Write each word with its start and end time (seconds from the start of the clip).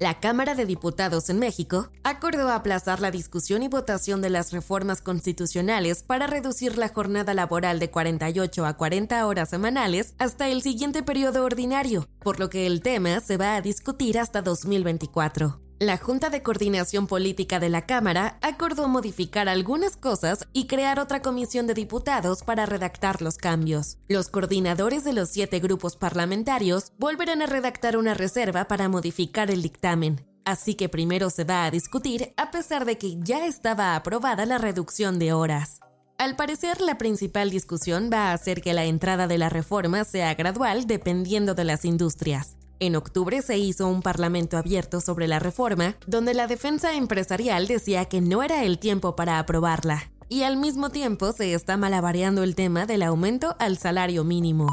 La 0.00 0.18
Cámara 0.18 0.54
de 0.54 0.64
Diputados 0.64 1.28
en 1.28 1.38
México 1.38 1.90
acordó 2.04 2.48
aplazar 2.48 3.00
la 3.00 3.10
discusión 3.10 3.62
y 3.62 3.68
votación 3.68 4.22
de 4.22 4.30
las 4.30 4.50
reformas 4.50 5.02
constitucionales 5.02 6.02
para 6.02 6.26
reducir 6.26 6.78
la 6.78 6.88
jornada 6.88 7.34
laboral 7.34 7.78
de 7.78 7.90
48 7.90 8.64
a 8.64 8.78
40 8.78 9.26
horas 9.26 9.50
semanales 9.50 10.14
hasta 10.16 10.48
el 10.48 10.62
siguiente 10.62 11.02
periodo 11.02 11.44
ordinario, 11.44 12.08
por 12.20 12.40
lo 12.40 12.48
que 12.48 12.66
el 12.66 12.80
tema 12.80 13.20
se 13.20 13.36
va 13.36 13.56
a 13.56 13.60
discutir 13.60 14.18
hasta 14.18 14.40
2024. 14.40 15.60
La 15.82 15.96
Junta 15.96 16.28
de 16.28 16.42
Coordinación 16.42 17.06
Política 17.06 17.58
de 17.58 17.70
la 17.70 17.86
Cámara 17.86 18.36
acordó 18.42 18.86
modificar 18.86 19.48
algunas 19.48 19.96
cosas 19.96 20.46
y 20.52 20.66
crear 20.66 21.00
otra 21.00 21.22
comisión 21.22 21.66
de 21.66 21.72
diputados 21.72 22.42
para 22.42 22.66
redactar 22.66 23.22
los 23.22 23.38
cambios. 23.38 23.96
Los 24.06 24.28
coordinadores 24.28 25.04
de 25.04 25.14
los 25.14 25.30
siete 25.30 25.58
grupos 25.58 25.96
parlamentarios 25.96 26.92
volverán 26.98 27.40
a 27.40 27.46
redactar 27.46 27.96
una 27.96 28.12
reserva 28.12 28.68
para 28.68 28.90
modificar 28.90 29.50
el 29.50 29.62
dictamen. 29.62 30.20
Así 30.44 30.74
que 30.74 30.90
primero 30.90 31.30
se 31.30 31.44
va 31.44 31.64
a 31.64 31.70
discutir 31.70 32.34
a 32.36 32.50
pesar 32.50 32.84
de 32.84 32.98
que 32.98 33.16
ya 33.18 33.46
estaba 33.46 33.96
aprobada 33.96 34.44
la 34.44 34.58
reducción 34.58 35.18
de 35.18 35.32
horas. 35.32 35.80
Al 36.18 36.36
parecer, 36.36 36.82
la 36.82 36.98
principal 36.98 37.48
discusión 37.48 38.10
va 38.12 38.34
a 38.34 38.36
ser 38.36 38.60
que 38.60 38.74
la 38.74 38.84
entrada 38.84 39.26
de 39.26 39.38
la 39.38 39.48
reforma 39.48 40.04
sea 40.04 40.34
gradual 40.34 40.86
dependiendo 40.86 41.54
de 41.54 41.64
las 41.64 41.86
industrias. 41.86 42.58
En 42.82 42.96
octubre 42.96 43.42
se 43.42 43.58
hizo 43.58 43.86
un 43.88 44.00
parlamento 44.00 44.56
abierto 44.56 45.02
sobre 45.02 45.28
la 45.28 45.38
reforma, 45.38 45.96
donde 46.06 46.32
la 46.32 46.46
defensa 46.46 46.94
empresarial 46.94 47.66
decía 47.66 48.06
que 48.06 48.22
no 48.22 48.42
era 48.42 48.64
el 48.64 48.78
tiempo 48.78 49.14
para 49.14 49.38
aprobarla. 49.38 50.10
Y 50.30 50.44
al 50.44 50.56
mismo 50.56 50.88
tiempo 50.88 51.32
se 51.32 51.52
está 51.52 51.76
malabareando 51.76 52.42
el 52.42 52.54
tema 52.54 52.86
del 52.86 53.02
aumento 53.02 53.54
al 53.58 53.76
salario 53.76 54.24
mínimo. 54.24 54.66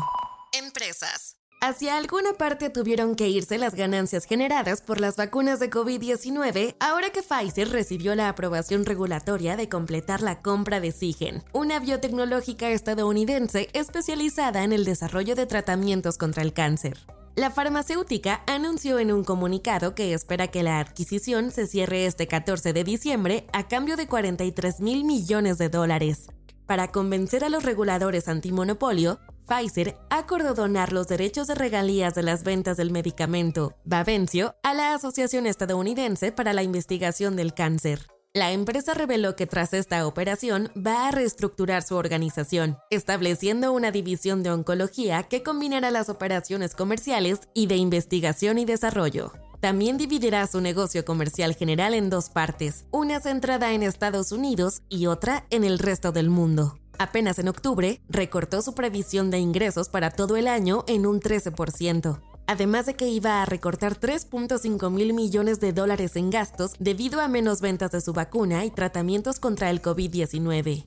Empresas. 0.54 1.36
Hacia 1.60 1.98
alguna 1.98 2.34
parte 2.34 2.70
tuvieron 2.70 3.16
que 3.16 3.28
irse 3.28 3.58
las 3.58 3.76
ganancias 3.76 4.24
generadas 4.24 4.80
por 4.80 5.02
las 5.02 5.18
vacunas 5.18 5.60
de 5.60 5.70
COVID-19 5.70 6.78
ahora 6.80 7.10
que 7.10 7.24
Pfizer 7.24 7.70
recibió 7.70 8.16
la 8.16 8.30
aprobación 8.30 8.86
regulatoria 8.86 9.58
de 9.58 9.68
completar 9.68 10.22
la 10.22 10.42
compra 10.42 10.80
de 10.80 10.94
Sigen, 10.94 11.44
una 11.52 11.80
biotecnológica 11.80 12.70
estadounidense 12.70 13.70
especializada 13.74 14.64
en 14.64 14.72
el 14.72 14.86
desarrollo 14.86 15.36
de 15.36 15.48
tratamientos 15.48 16.18
contra 16.18 16.44
el 16.44 16.54
cáncer. 16.54 17.00
La 17.38 17.52
farmacéutica 17.52 18.42
anunció 18.48 18.98
en 18.98 19.12
un 19.12 19.24
comunicado 19.24 19.94
que 19.94 20.12
espera 20.16 20.48
que 20.48 20.64
la 20.64 20.80
adquisición 20.80 21.52
se 21.52 21.68
cierre 21.68 22.08
este 22.08 22.26
14 22.28 22.74
de 22.74 22.84
diciembre 22.84 23.46
a 23.54 23.68
cambio 23.68 23.96
de 23.96 24.08
43 24.08 24.82
mil 24.82 25.04
millones 25.04 25.60
de 25.60 25.70
dólares. 25.70 26.30
Para 26.66 26.92
convencer 26.92 27.44
a 27.44 27.50
los 27.50 27.62
reguladores 27.62 28.28
antimonopolio, 28.28 29.20
Pfizer 29.46 30.00
acordó 30.10 30.56
donar 30.56 30.92
los 30.92 31.08
derechos 31.08 31.46
de 31.46 31.54
regalías 31.54 32.16
de 32.16 32.24
las 32.24 32.44
ventas 32.44 32.76
del 32.76 32.90
medicamento 32.90 33.76
Bavencio 33.86 34.56
a 34.64 34.74
la 34.74 34.96
Asociación 34.96 35.46
Estadounidense 35.46 36.32
para 36.32 36.54
la 36.54 36.64
Investigación 36.64 37.36
del 37.36 37.54
Cáncer. 37.54 38.17
La 38.38 38.52
empresa 38.52 38.94
reveló 38.94 39.36
que 39.36 39.48
tras 39.48 39.74
esta 39.74 40.06
operación 40.06 40.70
va 40.78 41.08
a 41.08 41.12
reestructurar 41.12 41.82
su 41.82 41.96
organización, 41.96 42.78
estableciendo 42.92 43.74
una 43.74 43.90
división 43.90 44.44
de 44.44 44.52
oncología 44.52 45.24
que 45.24 45.42
combinará 45.42 45.90
las 45.90 46.08
operaciones 46.08 46.76
comerciales 46.76 47.40
y 47.56 47.66
de 47.66 47.78
investigación 47.78 48.60
y 48.60 48.66
desarrollo. 48.66 49.32
También 49.60 49.98
dividirá 49.98 50.46
su 50.46 50.62
negocio 50.62 51.04
comercial 51.04 51.56
general 51.56 51.96
en 51.96 52.12
dos 52.12 52.30
partes, 52.30 52.86
una 52.92 53.20
centrada 53.22 53.74
en 53.74 53.82
Estados 53.82 54.32
Unidos 54.32 54.84
y 54.88 55.08
otra 55.08 55.48
en 55.50 55.64
el 55.64 55.80
resto 55.80 56.12
del 56.12 56.30
mundo. 56.30 56.78
Apenas 57.00 57.40
en 57.40 57.48
octubre, 57.48 58.02
recortó 58.08 58.62
su 58.62 58.76
previsión 58.76 59.32
de 59.32 59.40
ingresos 59.40 59.90
para 59.90 60.12
todo 60.12 60.38
el 60.38 60.48
año 60.48 60.84
en 60.88 61.08
un 61.08 61.22
13% 61.22 62.22
además 62.48 62.86
de 62.86 62.96
que 62.96 63.08
iba 63.08 63.42
a 63.42 63.46
recortar 63.46 64.00
3.5 64.00 64.90
mil 64.90 65.14
millones 65.14 65.60
de 65.60 65.74
dólares 65.74 66.16
en 66.16 66.30
gastos 66.30 66.74
debido 66.80 67.22
a 67.22 67.28
menos 67.28 67.62
ventas 67.62 67.92
de 67.92 68.02
su 68.02 68.14
vacuna 68.14 68.66
y 68.66 68.72
tratamientos 68.72 69.40
contra 69.40 69.70
el 69.70 69.82
COVID-19. 69.82 70.86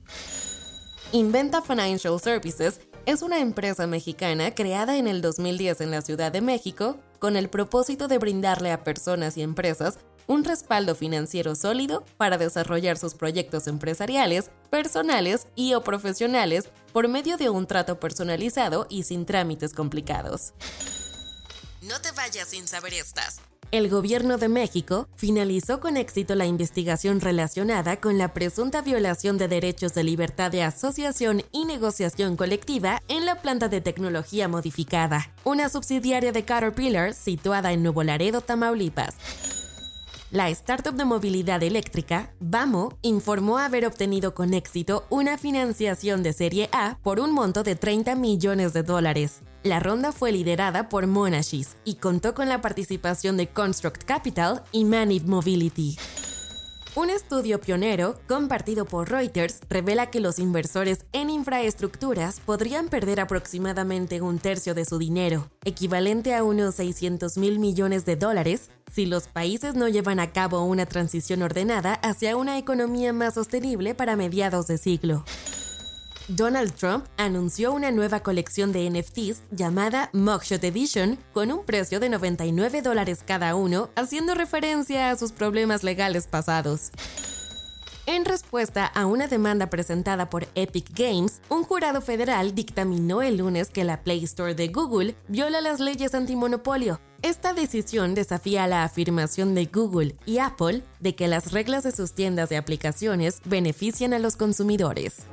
Inventa 1.13 1.61
Financial 1.61 2.19
Services 2.19 2.81
es 3.05 3.21
una 3.21 3.39
empresa 3.39 3.87
mexicana 3.87 4.53
creada 4.53 4.97
en 4.97 5.07
el 5.07 5.21
2010 5.21 5.81
en 5.81 5.91
la 5.91 6.01
Ciudad 6.01 6.31
de 6.31 6.41
México 6.41 6.97
con 7.19 7.35
el 7.35 7.49
propósito 7.49 8.07
de 8.07 8.17
brindarle 8.17 8.71
a 8.71 8.83
personas 8.83 9.37
y 9.37 9.41
empresas 9.41 9.99
un 10.27 10.43
respaldo 10.43 10.95
financiero 10.95 11.55
sólido 11.55 12.05
para 12.17 12.37
desarrollar 12.37 12.97
sus 12.97 13.15
proyectos 13.15 13.67
empresariales, 13.67 14.51
personales 14.69 15.47
y 15.55 15.73
o 15.73 15.83
profesionales 15.83 16.69
por 16.93 17.07
medio 17.07 17.37
de 17.37 17.49
un 17.49 17.67
trato 17.67 17.99
personalizado 17.99 18.87
y 18.89 19.03
sin 19.03 19.25
trámites 19.25 19.73
complicados. 19.73 20.53
No 21.81 21.99
te 21.99 22.11
vayas 22.11 22.49
sin 22.49 22.67
saber 22.67 22.93
estas. 22.93 23.41
El 23.71 23.89
gobierno 23.89 24.37
de 24.37 24.49
México 24.49 25.07
finalizó 25.15 25.79
con 25.79 25.97
éxito 25.97 26.35
la 26.35 26.45
investigación 26.45 27.21
relacionada 27.21 27.99
con 27.99 28.19
la 28.19 28.33
presunta 28.33 28.81
violación 28.81 29.39
de 29.39 29.47
derechos 29.47 29.95
de 29.95 30.03
libertad 30.03 30.51
de 30.51 30.61
asociación 30.61 31.41
y 31.51 31.65
negociación 31.65 32.35
colectiva 32.35 33.01
en 33.07 33.25
la 33.25 33.41
planta 33.41 33.67
de 33.67 33.81
tecnología 33.81 34.47
modificada, 34.47 35.33
una 35.43 35.69
subsidiaria 35.69 36.31
de 36.31 36.43
Caterpillar 36.45 37.15
situada 37.15 37.71
en 37.71 37.81
Nuevo 37.81 38.03
Laredo, 38.03 38.41
Tamaulipas. 38.41 39.15
La 40.31 40.47
startup 40.47 40.95
de 40.95 41.03
movilidad 41.03 41.61
eléctrica, 41.61 42.33
Vamo, 42.39 42.97
informó 43.01 43.57
haber 43.57 43.85
obtenido 43.85 44.33
con 44.33 44.53
éxito 44.53 45.05
una 45.09 45.37
financiación 45.37 46.23
de 46.23 46.31
serie 46.31 46.69
A 46.71 46.97
por 47.03 47.19
un 47.19 47.33
monto 47.33 47.63
de 47.63 47.75
30 47.75 48.15
millones 48.15 48.71
de 48.71 48.81
dólares. 48.81 49.41
La 49.63 49.81
ronda 49.81 50.13
fue 50.13 50.31
liderada 50.31 50.87
por 50.87 51.05
Monashis 51.05 51.75
y 51.83 51.95
contó 51.95 52.33
con 52.33 52.47
la 52.47 52.61
participación 52.61 53.35
de 53.35 53.47
Construct 53.47 54.05
Capital 54.05 54.63
y 54.71 54.85
Maniv 54.85 55.27
Mobility. 55.27 55.97
Un 56.93 57.09
estudio 57.09 57.61
pionero, 57.61 58.19
compartido 58.27 58.83
por 58.83 59.09
Reuters, 59.09 59.61
revela 59.69 60.07
que 60.07 60.19
los 60.19 60.39
inversores 60.39 61.05
en 61.13 61.29
infraestructuras 61.29 62.41
podrían 62.41 62.89
perder 62.89 63.21
aproximadamente 63.21 64.19
un 64.19 64.39
tercio 64.39 64.73
de 64.73 64.83
su 64.83 64.97
dinero, 64.97 65.49
equivalente 65.63 66.35
a 66.35 66.43
unos 66.43 66.75
600 66.75 67.37
mil 67.37 67.59
millones 67.59 68.03
de 68.03 68.17
dólares, 68.17 68.71
si 68.91 69.05
los 69.05 69.29
países 69.29 69.73
no 69.73 69.87
llevan 69.87 70.19
a 70.19 70.33
cabo 70.33 70.65
una 70.65 70.85
transición 70.85 71.43
ordenada 71.43 71.93
hacia 71.93 72.35
una 72.35 72.57
economía 72.57 73.13
más 73.13 73.35
sostenible 73.35 73.95
para 73.95 74.17
mediados 74.17 74.67
de 74.67 74.77
siglo. 74.77 75.23
Donald 76.35 76.73
Trump 76.75 77.05
anunció 77.17 77.73
una 77.73 77.91
nueva 77.91 78.21
colección 78.21 78.71
de 78.71 78.89
NFTs 78.89 79.41
llamada 79.51 80.09
Mugshot 80.13 80.63
Edition 80.63 81.19
con 81.33 81.51
un 81.51 81.65
precio 81.65 81.99
de 81.99 82.07
99 82.07 82.81
dólares 82.81 83.19
cada 83.25 83.53
uno, 83.53 83.89
haciendo 83.97 84.33
referencia 84.33 85.09
a 85.09 85.17
sus 85.17 85.33
problemas 85.33 85.83
legales 85.83 86.27
pasados. 86.27 86.91
En 88.05 88.23
respuesta 88.23 88.85
a 88.85 89.05
una 89.05 89.27
demanda 89.27 89.69
presentada 89.69 90.29
por 90.29 90.47
Epic 90.55 90.97
Games, 90.97 91.41
un 91.49 91.63
jurado 91.63 92.01
federal 92.01 92.55
dictaminó 92.55 93.21
el 93.21 93.37
lunes 93.37 93.69
que 93.69 93.83
la 93.83 94.01
Play 94.01 94.23
Store 94.23 94.55
de 94.55 94.69
Google 94.69 95.15
viola 95.27 95.59
las 95.59 95.81
leyes 95.81 96.15
antimonopolio. 96.15 97.01
Esta 97.21 97.53
decisión 97.53 98.15
desafía 98.15 98.67
la 98.67 98.83
afirmación 98.83 99.53
de 99.53 99.65
Google 99.65 100.15
y 100.25 100.39
Apple 100.39 100.83
de 101.01 101.13
que 101.13 101.27
las 101.27 101.51
reglas 101.51 101.83
de 101.83 101.91
sus 101.91 102.13
tiendas 102.13 102.47
de 102.47 102.57
aplicaciones 102.57 103.41
benefician 103.45 104.13
a 104.13 104.19
los 104.19 104.37
consumidores. 104.37 105.27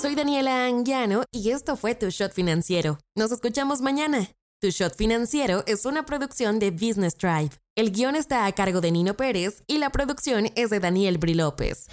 Soy 0.00 0.14
Daniela 0.14 0.66
Anguiano 0.66 1.24
y 1.32 1.50
esto 1.50 1.74
fue 1.74 1.96
Tu 1.96 2.08
Shot 2.10 2.32
Financiero. 2.32 3.00
Nos 3.16 3.32
escuchamos 3.32 3.80
mañana. 3.80 4.30
Tu 4.60 4.70
Shot 4.70 4.94
Financiero 4.94 5.64
es 5.66 5.86
una 5.86 6.06
producción 6.06 6.60
de 6.60 6.70
Business 6.70 7.18
Drive. 7.18 7.50
El 7.74 7.90
guion 7.90 8.14
está 8.14 8.46
a 8.46 8.52
cargo 8.52 8.80
de 8.80 8.92
Nino 8.92 9.14
Pérez 9.14 9.64
y 9.66 9.78
la 9.78 9.90
producción 9.90 10.50
es 10.54 10.70
de 10.70 10.78
Daniel 10.78 11.18
Bri 11.18 11.34
López. 11.34 11.88